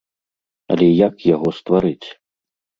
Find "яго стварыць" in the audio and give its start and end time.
1.35-2.07